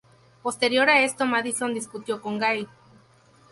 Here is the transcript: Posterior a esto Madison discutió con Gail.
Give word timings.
Posterior 0.41 0.89
a 0.89 1.01
esto 1.03 1.27
Madison 1.27 1.75
discutió 1.75 2.23
con 2.23 2.39
Gail. 2.39 2.67